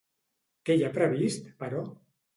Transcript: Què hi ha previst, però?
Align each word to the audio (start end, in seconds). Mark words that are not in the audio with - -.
Què 0.69 0.77
hi 0.79 0.81
ha 0.87 0.91
previst, 0.97 1.45
però? 1.63 1.85